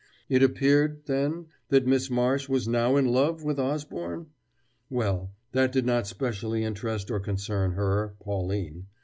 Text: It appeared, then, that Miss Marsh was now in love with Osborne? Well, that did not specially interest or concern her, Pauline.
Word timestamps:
It 0.29 0.41
appeared, 0.41 1.05
then, 1.05 1.45
that 1.69 1.85
Miss 1.85 2.09
Marsh 2.09 2.49
was 2.49 2.67
now 2.67 2.95
in 2.95 3.05
love 3.11 3.43
with 3.43 3.59
Osborne? 3.59 4.31
Well, 4.89 5.29
that 5.51 5.71
did 5.71 5.85
not 5.85 6.07
specially 6.07 6.63
interest 6.63 7.11
or 7.11 7.19
concern 7.19 7.73
her, 7.73 8.15
Pauline. 8.19 8.87